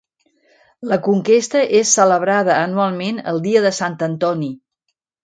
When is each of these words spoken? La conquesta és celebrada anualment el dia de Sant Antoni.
La 0.91 0.97
conquesta 1.07 1.61
és 1.79 1.91
celebrada 1.99 2.55
anualment 2.63 3.21
el 3.33 3.39
dia 3.45 3.63
de 3.67 3.73
Sant 3.81 3.99
Antoni. 4.09 4.51